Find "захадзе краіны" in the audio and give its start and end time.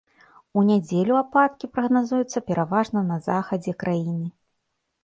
3.31-4.27